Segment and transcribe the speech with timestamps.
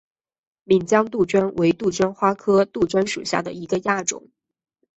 [0.63, 4.31] 岷江杜鹃为杜鹃花科杜鹃属下的一个亚种。